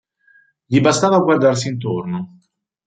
Gli 0.65 0.81
bastava 0.81 1.19
guardarsi 1.19 1.67
intorno. 1.67 2.39